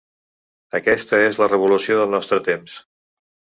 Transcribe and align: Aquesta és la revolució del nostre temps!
Aquesta 0.79 1.19
és 1.27 1.37
la 1.43 1.49
revolució 1.53 2.01
del 2.01 2.11
nostre 2.17 2.43
temps! 2.51 2.83